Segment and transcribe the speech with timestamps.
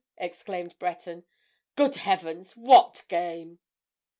[0.17, 1.25] exclaimed Breton.
[1.75, 3.59] "Good heavens—what game?"